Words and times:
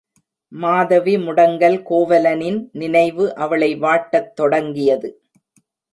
மாதவி 0.51 1.17
முடங்கல் 1.17 1.77
கோவலனின் 1.89 2.59
நினைவு 2.71 3.35
அவளை 3.35 3.71
வாட்டத் 3.75 4.31
தொடங் 4.41 4.71
கியது. 4.73 5.11